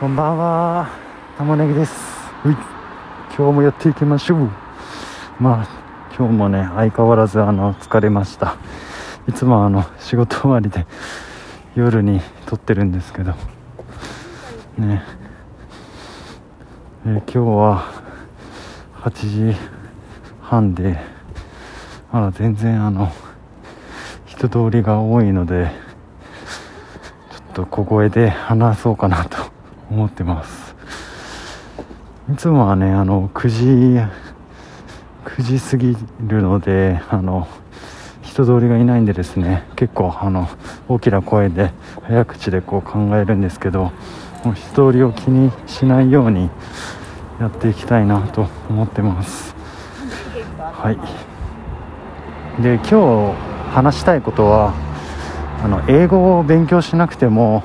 [0.00, 0.88] こんばんは。
[1.36, 1.92] 玉ねぎです。
[2.46, 2.54] うい。
[3.36, 4.50] 今日もやっていきましょう。
[5.38, 5.68] まあ
[6.16, 8.56] 今日もね相変わらずあの疲れました。
[9.28, 10.86] いつもあの仕事終わりで
[11.74, 13.34] 夜に撮ってるんですけど。
[14.78, 15.02] ね。
[17.04, 17.92] え今日は
[19.02, 19.58] 8時
[20.40, 20.98] 半で
[22.10, 23.12] まだ全然あの
[24.24, 25.70] 人通りが多いので
[27.32, 29.49] ちょっと小声で話そうかなと
[29.90, 30.74] 思ってます。
[32.32, 33.64] いつもはねあの9時
[35.24, 37.48] 9時過ぎるのであの
[38.22, 40.48] 人通りがいないんでですね結構あの
[40.88, 41.72] 大きな声で
[42.02, 43.92] 早口でこう考えるんですけど
[44.44, 46.50] もう人通りを気にしないように
[47.40, 49.56] やっていきたいなと思ってます。
[50.56, 52.62] はい。
[52.62, 54.74] で今日話したいことは
[55.64, 57.64] あの英語を勉強しなくても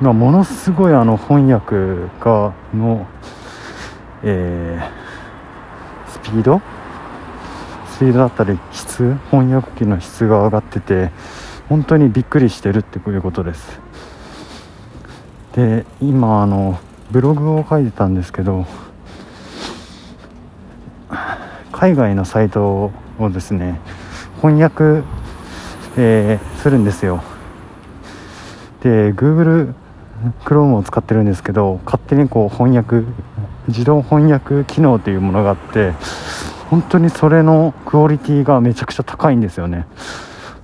[0.00, 1.74] 今ものすごいあの翻訳
[2.20, 3.06] がの、
[4.22, 5.06] えー
[6.12, 6.60] スピード？
[7.88, 9.14] スピードだったり質？
[9.30, 11.10] 翻訳機の質が上がってて
[11.68, 13.80] 本当にびっくりしてるっていうことです。
[15.52, 16.78] で今あの
[17.10, 18.66] ブログを書いてたんですけど
[21.72, 23.80] 海外のサイトをですね
[24.42, 25.04] 翻訳、
[25.96, 27.22] えーするんですよ。
[28.82, 29.74] で Google
[30.44, 33.02] Chrome を使ってるんですけど勝手にこう翻訳
[33.68, 35.92] 自動翻訳機能というものがあって
[36.70, 39.86] 本当にそれのクオリティがめちゃくちゃ高いんですよね。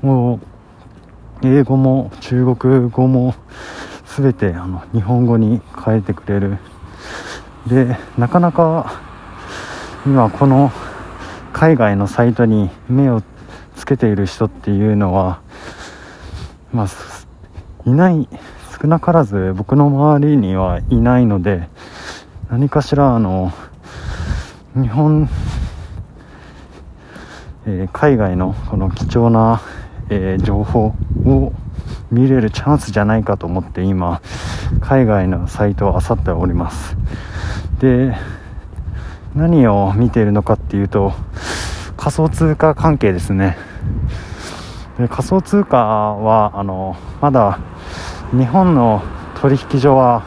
[0.00, 0.40] も
[1.42, 3.34] う英語も中国語も
[4.06, 6.58] 全てあの日本語に変えてくれる。
[7.66, 9.00] でなかなか
[10.04, 10.72] 今この
[11.52, 13.22] 海外のサイトに目を
[13.76, 15.40] つけている人っていうのは
[16.72, 16.88] まあ
[17.84, 18.28] いない
[18.82, 21.68] 少なからず僕の周りにはいないので
[22.50, 23.52] 何かしらあの
[24.74, 25.28] 日本、
[27.64, 29.62] えー海外のこの貴重な、
[30.10, 30.86] えー情報
[31.24, 31.52] を
[32.10, 34.20] 見れるチャンスじゃないかと思って今
[34.80, 36.96] 海外のサイトを漁っております。
[37.78, 38.16] で
[39.36, 41.12] 何を見ているのかっていうと
[41.96, 43.56] 仮想通貨関係ですね。
[44.98, 47.60] で仮想通貨はあのまだ
[48.32, 49.02] 日本の
[49.40, 50.24] 取引所は、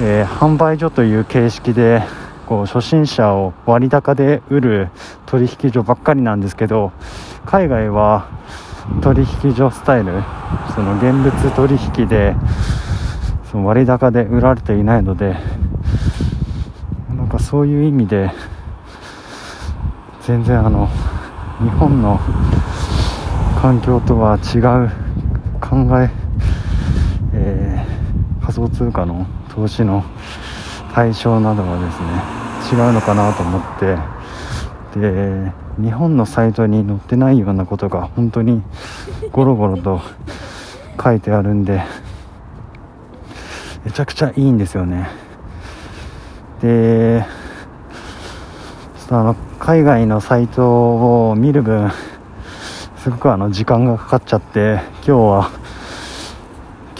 [0.00, 2.02] えー販売所という形式で
[2.46, 4.88] こう初心者を割高で売る
[5.26, 6.90] 取引所ばっかりなんですけど
[7.44, 8.28] 海外は
[9.02, 10.22] 取引所スタイル
[10.74, 12.34] その現物取引で
[13.50, 15.36] その割高で売られていないので
[17.10, 18.32] なんかそういう意味で
[20.22, 20.88] 全然あの
[21.60, 22.18] 日本の
[23.60, 25.09] 環境とは違う
[25.70, 26.10] 考え
[27.32, 28.00] えー
[28.40, 30.02] 仮想通貨の投資の
[30.92, 32.00] 対象などがです
[32.74, 33.96] ね違うのかなと思って
[34.98, 38.62] で日本のサイトに載ってないようなことが本当に
[39.30, 40.00] ゴロゴロと
[41.02, 41.82] 書いてあるんで
[43.84, 45.08] めちゃくちゃいいんですよね。
[46.60, 47.24] で
[48.98, 51.90] ちょっとあの海外のサイトを見る分
[52.98, 55.59] すごくあの時間がかかっちゃって今日は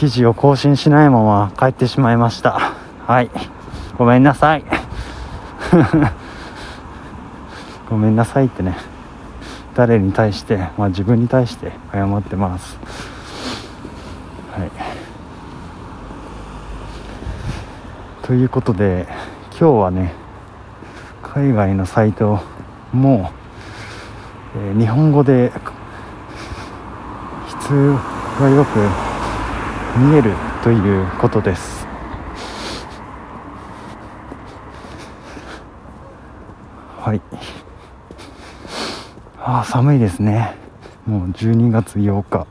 [0.00, 2.58] 記事を更新しないまま帰ってしまいました。
[3.06, 3.30] はい。
[3.98, 4.64] ごめんなさい。
[7.90, 8.78] ごめんなさいってね。
[9.74, 12.78] 誰に対して、まあ、自分に対して謝ってます。
[14.56, 14.70] はい。
[18.22, 19.06] ということで
[19.50, 20.14] 今日はね
[21.22, 22.40] 海外のサイト
[22.94, 23.32] も、
[24.56, 25.52] えー日本語で
[27.48, 27.98] 質
[28.40, 29.09] がよく
[29.96, 31.86] 見えるということです。
[36.98, 37.20] はい。
[39.38, 40.54] あ寒いですね。
[41.06, 42.46] もう12月8日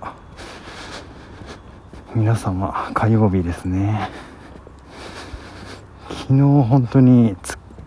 [2.14, 4.10] 皆様火曜日ですね。
[6.10, 7.38] 昨日本当に、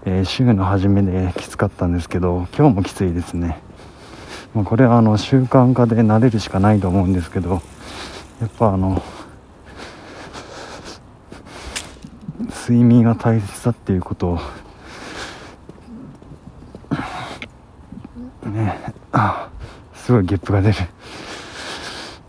[0.07, 3.61] えー週の初めできつかったんですけど今日もきついですね。
[4.55, 7.61] まあこれはあの習慣化で慣れるしかないと思うんですけど
[8.41, 9.03] やっぱあの
[12.63, 14.39] 睡眠が大切だっていうことを
[18.49, 18.79] ね
[19.11, 19.51] あ
[19.95, 20.77] すごいゲップが出る、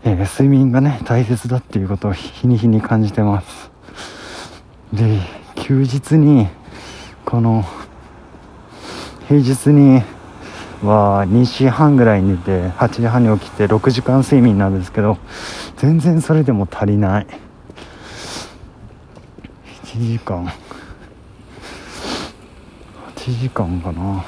[0.02, 3.70] えー睡眠がね大切だっていうことを日に日に感じてます。
[4.92, 5.20] で
[5.54, 6.48] 休日に
[7.24, 7.64] この
[9.28, 10.02] 平日に
[10.82, 15.16] は2時半ぐらいに寝て8時半に起きて6時間睡眠なんですけど
[15.76, 17.43] 全然それでも足りない。
[19.94, 20.44] 8時間。
[23.14, 24.24] 8時間かな。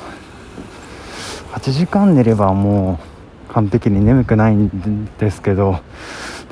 [1.55, 3.01] 8時間寝ればも
[3.51, 5.81] う完璧に眠くないんですけど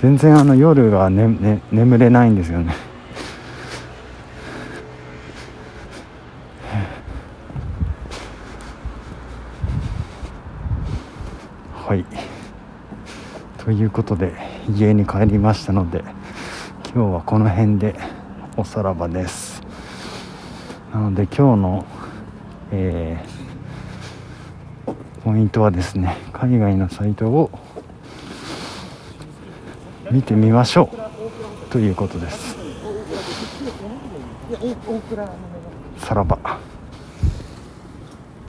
[0.00, 2.74] 全然あの夜が、ねね、眠れないんですよね。
[11.72, 12.04] はい。
[13.58, 14.32] ということで
[14.76, 16.02] 家に帰りましたので
[16.92, 18.23] 今日はこの辺で。
[18.56, 19.62] おさらばです。
[20.92, 21.84] なので今日の、
[22.70, 27.50] えー、ポイントはですね海外のサイトを
[30.12, 30.88] 見てみましょ
[31.68, 32.56] うということです。
[35.98, 36.38] さらば。